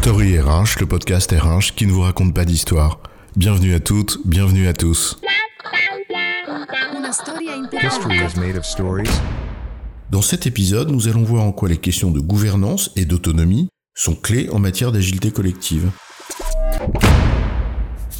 Story 0.00 0.38
RH, 0.38 0.78
le 0.78 0.86
podcast 0.86 1.32
RH 1.32 1.74
qui 1.74 1.84
ne 1.84 1.90
vous 1.90 2.02
raconte 2.02 2.32
pas 2.32 2.44
d'histoire. 2.44 3.00
Bienvenue 3.34 3.74
à 3.74 3.80
toutes, 3.80 4.20
bienvenue 4.24 4.68
à 4.68 4.72
tous. 4.72 5.18
Dans 10.10 10.22
cet 10.22 10.46
épisode, 10.46 10.92
nous 10.92 11.08
allons 11.08 11.24
voir 11.24 11.42
en 11.42 11.50
quoi 11.50 11.68
les 11.68 11.78
questions 11.78 12.12
de 12.12 12.20
gouvernance 12.20 12.92
et 12.94 13.06
d'autonomie 13.06 13.68
sont 13.92 14.14
clés 14.14 14.48
en 14.50 14.60
matière 14.60 14.92
d'agilité 14.92 15.32
collective. 15.32 15.90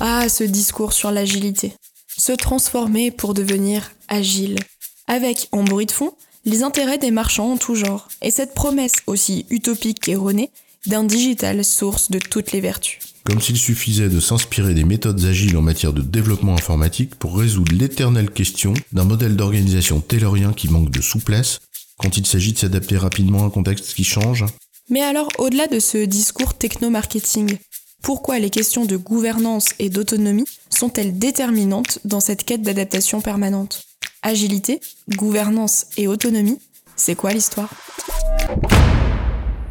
Ah, 0.01 0.29
ce 0.29 0.43
discours 0.43 0.93
sur 0.93 1.13
l'agilité. 1.13 1.75
Se 2.09 2.33
transformer 2.33 3.13
pour 3.13 3.35
devenir 3.35 3.93
agile. 4.09 4.59
Avec, 5.07 5.49
en 5.53 5.63
bruit 5.63 5.87
de 5.87 5.93
fond, 5.93 6.13
les 6.45 6.65
intérêts 6.65 6.99
des 6.99 7.13
marchands 7.13 7.53
en 7.53 7.57
tout 7.57 7.77
genre. 7.77 8.09
Et 8.21 8.33
cette 8.33 8.55
promesse 8.55 8.97
aussi 9.07 9.47
utopique 9.49 10.01
qu'erronée 10.01 10.51
d'un 10.87 11.05
digital 11.05 11.65
source 11.65 12.11
de 12.11 12.19
toutes 12.19 12.53
les 12.53 12.61
vertus. 12.61 12.99
Comme 13.25 13.41
s'il 13.41 13.59
suffisait 13.59 14.09
de 14.09 14.21
s'inspirer 14.21 14.75
des 14.75 14.85
méthodes 14.85 15.25
agiles 15.25 15.57
en 15.57 15.63
matière 15.63 15.93
de 15.93 16.01
développement 16.01 16.55
informatique 16.55 17.15
pour 17.15 17.37
résoudre 17.37 17.75
l'éternelle 17.75 18.31
question 18.31 18.73
d'un 18.93 19.05
modèle 19.05 19.37
d'organisation 19.37 20.01
taylorien 20.01 20.53
qui 20.53 20.69
manque 20.69 20.91
de 20.91 21.03
souplesse 21.03 21.61
quand 21.99 22.17
il 22.17 22.27
s'agit 22.27 22.53
de 22.53 22.59
s'adapter 22.59 22.97
rapidement 22.97 23.43
à 23.43 23.47
un 23.47 23.51
contexte 23.51 23.93
qui 23.95 24.05
change. 24.05 24.45
Mais 24.89 25.03
alors, 25.03 25.29
au-delà 25.39 25.67
de 25.67 25.81
ce 25.81 25.99
discours 25.99 26.55
techno-marketing, 26.55 27.59
pourquoi 28.03 28.39
les 28.39 28.51
questions 28.51 28.87
de 28.87 28.97
gouvernance 28.97 29.67
et 29.79 29.91
d'autonomie 29.91 30.47
sont-elles 30.71 31.19
déterminantes 31.19 31.99
dans 32.05 32.21
cette 32.21 32.45
quête 32.45 32.63
d'adaptation 32.63 33.21
permanente? 33.21 33.83
Agilité, 34.23 34.81
gouvernance 35.11 35.87
et 35.97 36.07
autonomie, 36.07 36.59
c'est 36.97 37.17
quoi 37.17 37.33
l'histoire? 37.33 37.71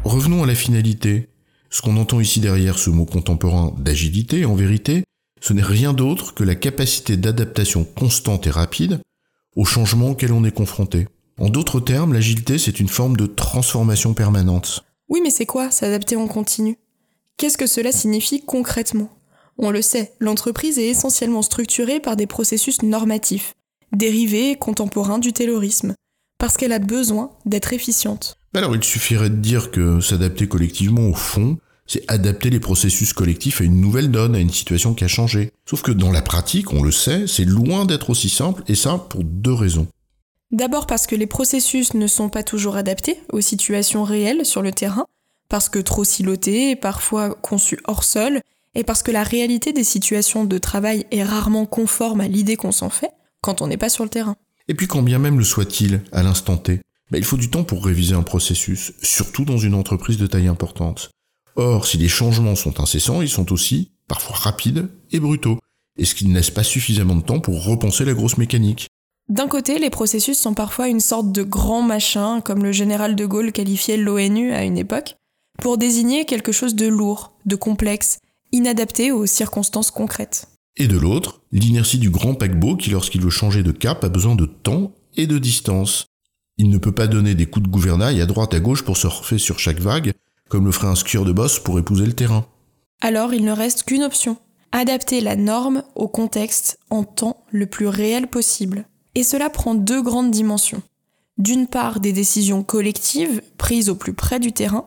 Revenons 0.08 0.42
à 0.42 0.46
la 0.46 0.54
finalité. 0.54 1.28
Ce 1.68 1.82
qu'on 1.82 1.98
entend 1.98 2.18
ici 2.18 2.40
derrière 2.40 2.78
ce 2.78 2.88
mot 2.88 3.04
contemporain 3.04 3.74
d'agilité, 3.76 4.46
en 4.46 4.54
vérité, 4.54 5.04
ce 5.42 5.52
n'est 5.52 5.60
rien 5.60 5.92
d'autre 5.92 6.32
que 6.32 6.44
la 6.44 6.54
capacité 6.54 7.18
d'adaptation 7.18 7.84
constante 7.84 8.46
et 8.46 8.50
rapide 8.50 9.02
aux 9.54 9.66
changements 9.66 10.12
auxquels 10.12 10.32
on 10.32 10.44
est 10.44 10.50
confronté. 10.50 11.08
En 11.38 11.50
d'autres 11.50 11.78
termes, 11.78 12.14
l'agilité, 12.14 12.56
c'est 12.56 12.80
une 12.80 12.88
forme 12.88 13.18
de 13.18 13.26
transformation 13.26 14.14
permanente. 14.14 14.82
Oui, 15.10 15.20
mais 15.22 15.28
c'est 15.28 15.44
quoi 15.44 15.70
s'adapter 15.70 16.16
en 16.16 16.26
continu? 16.26 16.78
Qu'est-ce 17.36 17.58
que 17.58 17.66
cela 17.66 17.92
signifie 17.92 18.42
concrètement? 18.42 19.10
On 19.58 19.70
le 19.70 19.82
sait, 19.82 20.14
l'entreprise 20.20 20.78
est 20.78 20.88
essentiellement 20.88 21.42
structurée 21.42 22.00
par 22.00 22.16
des 22.16 22.26
processus 22.26 22.80
normatifs, 22.80 23.52
dérivés 23.92 24.56
contemporains 24.56 25.18
du 25.18 25.34
taylorisme, 25.34 25.92
parce 26.38 26.56
qu'elle 26.56 26.72
a 26.72 26.78
besoin 26.78 27.32
d'être 27.44 27.74
efficiente. 27.74 28.37
Alors 28.54 28.74
il 28.74 28.82
suffirait 28.82 29.30
de 29.30 29.36
dire 29.36 29.70
que 29.70 30.00
s'adapter 30.00 30.48
collectivement 30.48 31.08
au 31.08 31.14
fond, 31.14 31.58
c'est 31.86 32.04
adapter 32.08 32.50
les 32.50 32.60
processus 32.60 33.12
collectifs 33.12 33.60
à 33.60 33.64
une 33.64 33.80
nouvelle 33.80 34.10
donne, 34.10 34.34
à 34.34 34.40
une 34.40 34.52
situation 34.52 34.94
qui 34.94 35.04
a 35.04 35.08
changé. 35.08 35.52
Sauf 35.66 35.82
que 35.82 35.90
dans 35.90 36.12
la 36.12 36.22
pratique, 36.22 36.72
on 36.72 36.82
le 36.82 36.92
sait, 36.92 37.26
c'est 37.26 37.44
loin 37.44 37.86
d'être 37.86 38.10
aussi 38.10 38.28
simple, 38.28 38.62
et 38.68 38.74
ça 38.74 38.98
pour 39.08 39.24
deux 39.24 39.54
raisons. 39.54 39.86
D'abord 40.50 40.86
parce 40.86 41.06
que 41.06 41.16
les 41.16 41.26
processus 41.26 41.94
ne 41.94 42.06
sont 42.06 42.28
pas 42.28 42.42
toujours 42.42 42.76
adaptés 42.76 43.18
aux 43.32 43.40
situations 43.40 44.04
réelles 44.04 44.44
sur 44.44 44.62
le 44.62 44.72
terrain, 44.72 45.06
parce 45.48 45.68
que 45.68 45.78
trop 45.78 46.04
silotés, 46.04 46.76
parfois 46.76 47.34
conçus 47.34 47.80
hors 47.84 48.04
sol, 48.04 48.40
et 48.74 48.84
parce 48.84 49.02
que 49.02 49.10
la 49.10 49.22
réalité 49.22 49.72
des 49.72 49.84
situations 49.84 50.44
de 50.44 50.58
travail 50.58 51.06
est 51.10 51.24
rarement 51.24 51.66
conforme 51.66 52.20
à 52.20 52.28
l'idée 52.28 52.56
qu'on 52.56 52.72
s'en 52.72 52.90
fait 52.90 53.10
quand 53.40 53.62
on 53.62 53.66
n'est 53.66 53.76
pas 53.76 53.88
sur 53.88 54.04
le 54.04 54.10
terrain. 54.10 54.36
Et 54.68 54.74
puis 54.74 54.86
quand 54.86 55.02
bien 55.02 55.18
même 55.18 55.38
le 55.38 55.44
soit-il, 55.44 56.02
à 56.12 56.22
l'instant 56.22 56.58
T, 56.58 56.80
ben, 57.10 57.18
il 57.18 57.24
faut 57.24 57.36
du 57.36 57.50
temps 57.50 57.64
pour 57.64 57.84
réviser 57.84 58.14
un 58.14 58.22
processus, 58.22 58.92
surtout 59.02 59.44
dans 59.44 59.58
une 59.58 59.74
entreprise 59.74 60.18
de 60.18 60.26
taille 60.26 60.48
importante. 60.48 61.10
Or, 61.56 61.86
si 61.86 61.96
les 61.96 62.08
changements 62.08 62.54
sont 62.54 62.80
incessants, 62.80 63.22
ils 63.22 63.28
sont 63.28 63.52
aussi 63.52 63.90
parfois 64.06 64.36
rapides 64.36 64.88
et 65.10 65.20
brutaux, 65.20 65.58
et 65.98 66.04
ce 66.04 66.14
qui 66.14 66.26
ne 66.26 66.34
laisse 66.34 66.50
pas 66.50 66.62
suffisamment 66.62 67.16
de 67.16 67.22
temps 67.22 67.40
pour 67.40 67.64
repenser 67.64 68.04
la 68.04 68.14
grosse 68.14 68.38
mécanique. 68.38 68.88
D'un 69.28 69.48
côté, 69.48 69.78
les 69.78 69.90
processus 69.90 70.38
sont 70.38 70.54
parfois 70.54 70.88
une 70.88 71.00
sorte 71.00 71.32
de 71.32 71.42
grand 71.42 71.82
machin, 71.82 72.40
comme 72.40 72.62
le 72.62 72.72
général 72.72 73.14
de 73.14 73.26
Gaulle 73.26 73.52
qualifiait 73.52 73.98
l'ONU 73.98 74.52
à 74.52 74.64
une 74.64 74.78
époque, 74.78 75.16
pour 75.58 75.76
désigner 75.76 76.24
quelque 76.24 76.52
chose 76.52 76.74
de 76.74 76.86
lourd, 76.86 77.32
de 77.44 77.56
complexe, 77.56 78.18
inadapté 78.52 79.12
aux 79.12 79.26
circonstances 79.26 79.90
concrètes. 79.90 80.48
Et 80.76 80.86
de 80.86 80.96
l'autre, 80.96 81.42
l'inertie 81.52 81.98
du 81.98 82.08
grand 82.08 82.34
paquebot 82.34 82.76
qui, 82.76 82.90
lorsqu'il 82.90 83.20
veut 83.20 83.30
changer 83.30 83.62
de 83.62 83.72
cap, 83.72 84.04
a 84.04 84.08
besoin 84.08 84.36
de 84.36 84.46
temps 84.46 84.92
et 85.16 85.26
de 85.26 85.38
distance. 85.38 86.06
Il 86.58 86.70
ne 86.70 86.78
peut 86.78 86.92
pas 86.92 87.06
donner 87.06 87.34
des 87.36 87.46
coups 87.46 87.66
de 87.66 87.70
gouvernail 87.70 88.20
à 88.20 88.26
droite 88.26 88.52
à 88.52 88.60
gauche 88.60 88.82
pour 88.82 88.96
surfer 88.96 89.38
sur 89.38 89.60
chaque 89.60 89.78
vague, 89.78 90.12
comme 90.48 90.66
le 90.66 90.72
ferait 90.72 90.88
un 90.88 90.96
skieur 90.96 91.24
de 91.24 91.32
boss 91.32 91.60
pour 91.60 91.78
épouser 91.78 92.04
le 92.04 92.14
terrain. 92.14 92.46
Alors 93.00 93.32
il 93.32 93.44
ne 93.44 93.52
reste 93.52 93.84
qu'une 93.84 94.02
option, 94.02 94.36
adapter 94.72 95.20
la 95.20 95.36
norme 95.36 95.84
au 95.94 96.08
contexte 96.08 96.80
en 96.90 97.04
temps 97.04 97.44
le 97.50 97.66
plus 97.66 97.86
réel 97.86 98.26
possible. 98.26 98.86
Et 99.14 99.22
cela 99.22 99.50
prend 99.50 99.74
deux 99.74 100.02
grandes 100.02 100.32
dimensions. 100.32 100.82
D'une 101.38 101.68
part 101.68 102.00
des 102.00 102.12
décisions 102.12 102.64
collectives 102.64 103.40
prises 103.56 103.88
au 103.88 103.94
plus 103.94 104.12
près 104.12 104.40
du 104.40 104.52
terrain, 104.52 104.84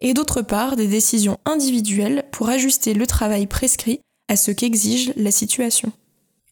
et 0.00 0.14
d'autre 0.14 0.42
part 0.42 0.74
des 0.74 0.88
décisions 0.88 1.38
individuelles 1.44 2.24
pour 2.32 2.48
ajuster 2.48 2.94
le 2.94 3.06
travail 3.06 3.46
prescrit 3.46 4.00
à 4.26 4.34
ce 4.34 4.50
qu'exige 4.50 5.12
la 5.16 5.30
situation. 5.30 5.92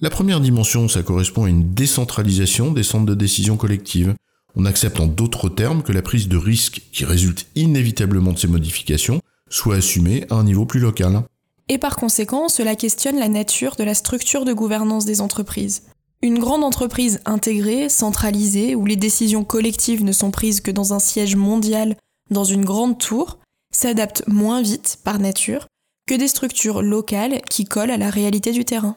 La 0.00 0.10
première 0.10 0.41
dimension, 0.41 0.88
ça 0.88 1.03
correspond 1.03 1.44
à 1.44 1.50
une 1.50 1.75
décentralisation 1.75 2.72
des 2.72 2.84
centres 2.84 3.06
de 3.06 3.14
décision 3.14 3.56
collective. 3.56 4.14
On 4.56 4.65
accepte 4.65 5.00
en 5.00 5.06
d'autres 5.06 5.49
termes 5.49 5.83
que 5.83 5.93
la 5.93 6.03
prise 6.03 6.28
de 6.28 6.37
risque 6.37 6.83
qui 6.93 7.05
résulte 7.05 7.47
inévitablement 7.55 8.33
de 8.33 8.38
ces 8.38 8.49
modifications 8.49 9.21
soit 9.49 9.77
assumée 9.77 10.27
à 10.31 10.37
un 10.37 10.44
niveau 10.44 10.66
plus 10.66 10.81
local. 10.81 11.22
Et 11.69 11.78
par 11.78 11.97
conséquent, 11.97 12.49
cela 12.49 12.75
questionne 12.75 13.19
la 13.19 13.28
nature 13.28 13.77
de 13.77 13.84
la 13.84 13.94
structure 13.94 14.44
de 14.44 14.53
gouvernance 14.53 15.05
des 15.05 15.21
entreprises. 15.21 15.83
Une 16.22 16.39
grande 16.39 16.65
entreprise 16.65 17.21
intégrée, 17.25 17.89
centralisée, 17.89 18.75
où 18.75 18.84
les 18.84 18.97
décisions 18.97 19.44
collectives 19.44 20.05
ne 20.05 20.12
sont 20.12 20.31
prises 20.31 20.60
que 20.60 20.71
dans 20.71 20.93
un 20.93 20.99
siège 20.99 21.37
mondial, 21.37 21.97
dans 22.31 22.44
une 22.44 22.65
grande 22.65 22.99
tour, 22.99 23.39
s'adapte 23.72 24.25
moins 24.27 24.62
vite, 24.62 24.99
par 25.05 25.19
nature, 25.19 25.66
que 26.06 26.15
des 26.15 26.28
structures 26.28 26.83
locales 26.83 27.41
qui 27.49 27.65
collent 27.65 27.91
à 27.91 27.97
la 27.97 28.10
réalité 28.10 28.53
du 28.53 28.65
terrain. 28.65 28.97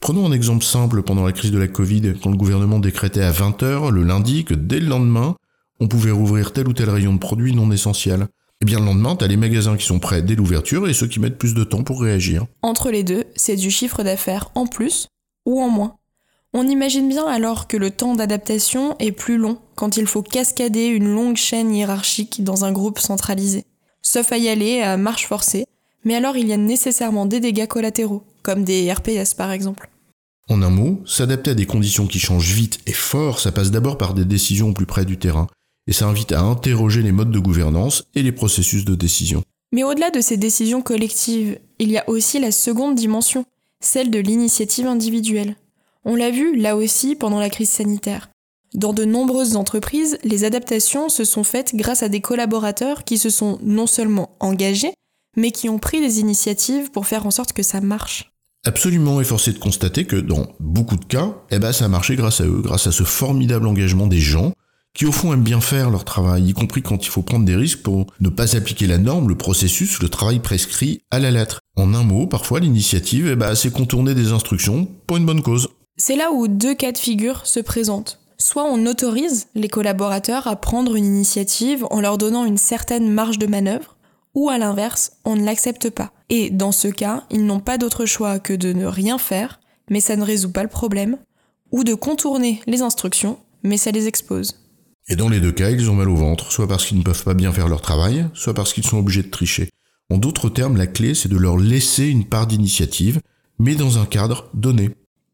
Prenons 0.00 0.26
un 0.26 0.32
exemple 0.32 0.64
simple 0.64 1.02
pendant 1.02 1.24
la 1.24 1.32
crise 1.32 1.50
de 1.50 1.58
la 1.58 1.68
Covid, 1.68 2.14
quand 2.22 2.30
le 2.30 2.36
gouvernement 2.36 2.78
décrétait 2.78 3.22
à 3.22 3.32
20h 3.32 3.90
le 3.90 4.02
lundi 4.02 4.44
que 4.44 4.54
dès 4.54 4.80
le 4.80 4.86
lendemain, 4.86 5.34
on 5.80 5.88
pouvait 5.88 6.10
rouvrir 6.10 6.52
tel 6.52 6.68
ou 6.68 6.72
tel 6.72 6.90
rayon 6.90 7.14
de 7.14 7.18
produits 7.18 7.54
non 7.54 7.70
essentiels. 7.70 8.26
Eh 8.60 8.64
bien 8.64 8.80
le 8.80 8.86
lendemain, 8.86 9.16
t'as 9.16 9.26
les 9.26 9.36
magasins 9.36 9.76
qui 9.76 9.84
sont 9.84 9.98
prêts 9.98 10.22
dès 10.22 10.34
l'ouverture 10.34 10.88
et 10.88 10.94
ceux 10.94 11.06
qui 11.06 11.20
mettent 11.20 11.38
plus 11.38 11.54
de 11.54 11.64
temps 11.64 11.82
pour 11.82 12.00
réagir. 12.00 12.46
Entre 12.62 12.90
les 12.90 13.02
deux, 13.02 13.24
c'est 13.34 13.56
du 13.56 13.70
chiffre 13.70 14.02
d'affaires 14.02 14.50
en 14.54 14.66
plus 14.66 15.08
ou 15.46 15.60
en 15.60 15.68
moins. 15.68 15.96
On 16.52 16.68
imagine 16.68 17.08
bien 17.08 17.26
alors 17.26 17.66
que 17.66 17.76
le 17.76 17.90
temps 17.90 18.14
d'adaptation 18.14 18.96
est 19.00 19.12
plus 19.12 19.38
long 19.38 19.58
quand 19.74 19.96
il 19.96 20.06
faut 20.06 20.22
cascader 20.22 20.86
une 20.86 21.12
longue 21.12 21.36
chaîne 21.36 21.74
hiérarchique 21.74 22.44
dans 22.44 22.64
un 22.64 22.72
groupe 22.72 23.00
centralisé. 23.00 23.64
Sauf 24.02 24.30
à 24.30 24.38
y 24.38 24.48
aller 24.48 24.80
à 24.80 24.96
marche 24.96 25.26
forcée, 25.26 25.66
mais 26.04 26.14
alors 26.14 26.36
il 26.36 26.46
y 26.46 26.52
a 26.52 26.56
nécessairement 26.56 27.26
des 27.26 27.40
dégâts 27.40 27.66
collatéraux, 27.66 28.22
comme 28.44 28.62
des 28.62 28.92
RPS 28.92 29.34
par 29.34 29.50
exemple. 29.50 29.90
En 30.48 30.62
un 30.62 30.70
mot, 30.70 31.00
s'adapter 31.06 31.52
à 31.52 31.54
des 31.54 31.66
conditions 31.66 32.06
qui 32.06 32.18
changent 32.18 32.52
vite 32.52 32.78
et 32.86 32.92
fort, 32.92 33.40
ça 33.40 33.50
passe 33.50 33.70
d'abord 33.70 33.96
par 33.96 34.14
des 34.14 34.26
décisions 34.26 34.74
plus 34.74 34.86
près 34.86 35.06
du 35.06 35.18
terrain, 35.18 35.48
et 35.86 35.92
ça 35.92 36.06
invite 36.06 36.32
à 36.32 36.42
interroger 36.42 37.02
les 37.02 37.12
modes 37.12 37.30
de 37.30 37.38
gouvernance 37.38 38.04
et 38.14 38.22
les 38.22 38.32
processus 38.32 38.84
de 38.84 38.94
décision. 38.94 39.42
Mais 39.72 39.84
au-delà 39.84 40.10
de 40.10 40.20
ces 40.20 40.36
décisions 40.36 40.82
collectives, 40.82 41.58
il 41.78 41.90
y 41.90 41.98
a 41.98 42.08
aussi 42.08 42.38
la 42.38 42.52
seconde 42.52 42.94
dimension, 42.94 43.46
celle 43.80 44.10
de 44.10 44.18
l'initiative 44.18 44.86
individuelle. 44.86 45.56
On 46.04 46.14
l'a 46.14 46.30
vu 46.30 46.56
là 46.56 46.76
aussi 46.76 47.16
pendant 47.16 47.40
la 47.40 47.50
crise 47.50 47.70
sanitaire. 47.70 48.28
Dans 48.74 48.92
de 48.92 49.04
nombreuses 49.04 49.56
entreprises, 49.56 50.18
les 50.24 50.44
adaptations 50.44 51.08
se 51.08 51.24
sont 51.24 51.44
faites 51.44 51.74
grâce 51.74 52.02
à 52.02 52.08
des 52.08 52.20
collaborateurs 52.20 53.04
qui 53.04 53.18
se 53.18 53.30
sont 53.30 53.58
non 53.62 53.86
seulement 53.86 54.36
engagés, 54.40 54.92
mais 55.36 55.52
qui 55.52 55.68
ont 55.68 55.78
pris 55.78 56.00
des 56.00 56.20
initiatives 56.20 56.90
pour 56.90 57.06
faire 57.06 57.26
en 57.26 57.30
sorte 57.30 57.52
que 57.52 57.62
ça 57.62 57.80
marche. 57.80 58.33
Absolument, 58.66 59.20
et 59.20 59.24
forcé 59.24 59.52
de 59.52 59.58
constater 59.58 60.06
que 60.06 60.16
dans 60.16 60.46
beaucoup 60.58 60.96
de 60.96 61.04
cas, 61.04 61.34
eh 61.50 61.58
ben, 61.58 61.72
ça 61.72 61.84
a 61.84 61.88
marché 61.88 62.16
grâce 62.16 62.40
à 62.40 62.44
eux, 62.44 62.62
grâce 62.62 62.86
à 62.86 62.92
ce 62.92 63.02
formidable 63.02 63.66
engagement 63.66 64.06
des 64.06 64.20
gens 64.20 64.52
qui 64.94 65.06
au 65.06 65.12
fond 65.12 65.32
aiment 65.32 65.42
bien 65.42 65.60
faire 65.60 65.90
leur 65.90 66.04
travail, 66.04 66.48
y 66.48 66.52
compris 66.52 66.80
quand 66.80 67.04
il 67.04 67.10
faut 67.10 67.22
prendre 67.22 67.44
des 67.44 67.56
risques 67.56 67.82
pour 67.82 68.06
ne 68.20 68.28
pas 68.28 68.56
appliquer 68.56 68.86
la 68.86 68.96
norme, 68.96 69.28
le 69.28 69.34
processus, 69.34 70.00
le 70.00 70.08
travail 70.08 70.38
prescrit 70.38 71.02
à 71.10 71.18
la 71.18 71.32
lettre. 71.32 71.58
En 71.76 71.94
un 71.94 72.04
mot, 72.04 72.28
parfois 72.28 72.60
l'initiative, 72.60 73.28
eh 73.28 73.34
ben, 73.34 73.54
c'est 73.56 73.72
contourner 73.72 74.14
des 74.14 74.30
instructions 74.30 74.88
pour 75.06 75.16
une 75.16 75.26
bonne 75.26 75.42
cause. 75.42 75.68
C'est 75.96 76.16
là 76.16 76.30
où 76.32 76.46
deux 76.46 76.74
cas 76.74 76.92
de 76.92 76.98
figure 76.98 77.44
se 77.46 77.60
présentent. 77.60 78.20
Soit 78.38 78.64
on 78.64 78.86
autorise 78.86 79.48
les 79.54 79.68
collaborateurs 79.68 80.46
à 80.46 80.56
prendre 80.56 80.94
une 80.94 81.04
initiative 81.04 81.84
en 81.90 82.00
leur 82.00 82.16
donnant 82.16 82.44
une 82.44 82.58
certaine 82.58 83.10
marge 83.10 83.38
de 83.38 83.46
manœuvre, 83.46 83.96
ou 84.34 84.48
à 84.48 84.58
l'inverse, 84.58 85.12
on 85.24 85.36
ne 85.36 85.44
l'accepte 85.44 85.90
pas. 85.90 86.12
Et 86.30 86.50
dans 86.50 86.72
ce 86.72 86.88
cas, 86.88 87.24
ils 87.30 87.44
n'ont 87.44 87.60
pas 87.60 87.78
d'autre 87.78 88.06
choix 88.06 88.38
que 88.38 88.52
de 88.52 88.72
ne 88.72 88.86
rien 88.86 89.18
faire, 89.18 89.60
mais 89.90 90.00
ça 90.00 90.16
ne 90.16 90.22
résout 90.22 90.52
pas 90.52 90.62
le 90.62 90.68
problème, 90.68 91.18
ou 91.70 91.84
de 91.84 91.94
contourner 91.94 92.60
les 92.66 92.82
instructions, 92.82 93.38
mais 93.62 93.76
ça 93.76 93.90
les 93.90 94.06
expose. 94.06 94.60
Et 95.08 95.16
dans 95.16 95.28
les 95.28 95.40
deux 95.40 95.52
cas, 95.52 95.70
ils 95.70 95.90
ont 95.90 95.94
mal 95.94 96.08
au 96.08 96.16
ventre, 96.16 96.50
soit 96.50 96.66
parce 96.66 96.86
qu'ils 96.86 96.98
ne 96.98 97.02
peuvent 97.02 97.24
pas 97.24 97.34
bien 97.34 97.52
faire 97.52 97.68
leur 97.68 97.82
travail, 97.82 98.26
soit 98.32 98.54
parce 98.54 98.72
qu'ils 98.72 98.86
sont 98.86 98.98
obligés 98.98 99.22
de 99.22 99.30
tricher. 99.30 99.68
En 100.10 100.16
d'autres 100.16 100.48
termes, 100.48 100.76
la 100.76 100.86
clé, 100.86 101.14
c'est 101.14 101.28
de 101.28 101.36
leur 101.36 101.58
laisser 101.58 102.06
une 102.06 102.24
part 102.24 102.46
d'initiative, 102.46 103.20
mais 103.58 103.74
dans 103.74 103.98
un 103.98 104.06
cadre 104.06 104.48
donné. 104.54 104.90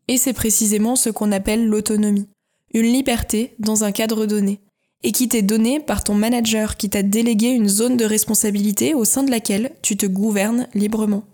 Et 0.09 0.17
c'est 0.17 0.33
précisément 0.33 0.97
ce 0.97 1.11
qu'on 1.11 1.31
appelle 1.31 1.67
l'autonomie. 1.69 2.29
Une 2.75 2.93
liberté 2.93 3.55
dans 3.59 3.85
un 3.85 3.93
cadre 3.93 4.27
donné. 4.27 4.61
Et 5.03 5.13
qui 5.13 5.29
t'est 5.29 5.43
donnée 5.43 5.81
par 5.81 6.05
ton 6.05 6.15
manager 6.15 6.77
qui 6.77 6.91
t'a 6.91 7.03
délégué 7.03 7.49
une 7.49 7.69
zone 7.69 7.97
de 7.97 8.05
responsabilité 8.05 8.95
au 8.95 9.05
sein 9.05 9.23
de 9.23 9.31
laquelle 9.31 9.73
tu 9.83 9.97
te 9.97 10.07
gouvernes 10.07 10.67
librement. 10.75 11.25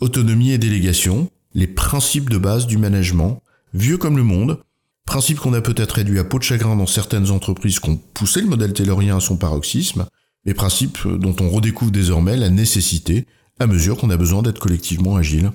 Autonomie 0.00 0.52
et 0.52 0.58
délégation, 0.58 1.28
les 1.54 1.66
principes 1.66 2.30
de 2.30 2.38
base 2.38 2.66
du 2.66 2.78
management, 2.78 3.42
vieux 3.74 3.98
comme 3.98 4.16
le 4.16 4.22
monde, 4.22 4.58
principes 5.06 5.38
qu'on 5.38 5.52
a 5.52 5.60
peut-être 5.60 5.92
réduits 5.92 6.18
à 6.18 6.24
peau 6.24 6.38
de 6.38 6.44
chagrin 6.44 6.76
dans 6.76 6.86
certaines 6.86 7.30
entreprises 7.30 7.78
qui 7.78 7.90
ont 7.90 8.00
poussé 8.14 8.40
le 8.40 8.48
modèle 8.48 8.72
taylorien 8.72 9.18
à 9.18 9.20
son 9.20 9.36
paroxysme, 9.36 10.06
les 10.44 10.54
principes 10.54 11.06
dont 11.06 11.36
on 11.40 11.50
redécouvre 11.50 11.90
désormais 11.90 12.36
la 12.36 12.50
nécessité 12.50 13.26
à 13.60 13.66
mesure 13.66 13.96
qu'on 13.96 14.10
a 14.10 14.16
besoin 14.16 14.42
d'être 14.42 14.58
collectivement 14.58 15.16
agile. 15.16 15.52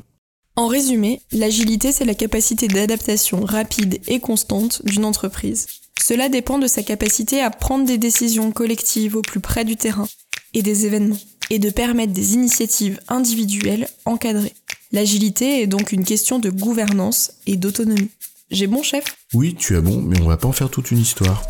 En 0.55 0.67
résumé, 0.67 1.21
l'agilité, 1.31 1.91
c'est 1.91 2.05
la 2.05 2.15
capacité 2.15 2.67
d'adaptation 2.67 3.45
rapide 3.45 3.99
et 4.07 4.19
constante 4.19 4.81
d'une 4.85 5.05
entreprise. 5.05 5.67
Cela 6.09 6.27
dépend 6.27 6.57
de 6.57 6.65
sa 6.65 6.81
capacité 6.81 7.39
à 7.39 7.51
prendre 7.51 7.85
des 7.85 7.99
décisions 7.99 8.51
collectives 8.51 9.15
au 9.15 9.21
plus 9.21 9.39
près 9.39 9.63
du 9.63 9.75
terrain 9.75 10.07
et 10.55 10.63
des 10.63 10.87
événements, 10.87 11.19
et 11.51 11.59
de 11.59 11.69
permettre 11.69 12.13
des 12.13 12.33
initiatives 12.33 12.99
individuelles 13.09 13.87
encadrées. 14.05 14.55
L'agilité 14.91 15.61
est 15.61 15.67
donc 15.67 15.91
une 15.91 16.03
question 16.03 16.39
de 16.39 16.49
gouvernance 16.49 17.33
et 17.45 17.57
d'autonomie. 17.57 18.09
J'ai 18.49 18.65
bon 18.65 18.81
chef? 18.81 19.03
Oui, 19.35 19.53
tu 19.53 19.75
as 19.75 19.81
bon, 19.81 20.01
mais 20.01 20.19
on 20.19 20.27
va 20.27 20.37
pas 20.37 20.47
en 20.47 20.51
faire 20.51 20.71
toute 20.71 20.89
une 20.89 20.97
histoire. 20.97 21.43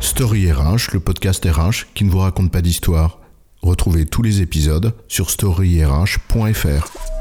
Story 0.00 0.50
RH, 0.50 0.94
le 0.94 1.00
podcast 1.00 1.44
RH 1.44 1.92
qui 1.92 2.04
ne 2.04 2.10
vous 2.10 2.20
raconte 2.20 2.50
pas 2.50 2.62
d'histoire. 2.62 3.20
Retrouvez 3.60 4.06
tous 4.06 4.22
les 4.22 4.40
épisodes 4.40 4.94
sur 5.08 5.28
storyrh.fr. 5.28 7.17